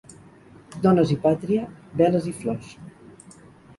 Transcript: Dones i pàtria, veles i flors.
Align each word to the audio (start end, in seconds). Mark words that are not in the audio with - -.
Dones 0.85 1.11
i 1.15 1.19
pàtria, 1.27 1.67
veles 2.01 2.27
i 2.33 2.37
flors. 2.41 2.73